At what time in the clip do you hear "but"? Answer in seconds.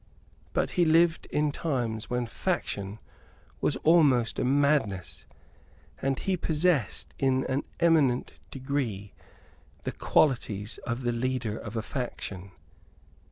0.53-0.71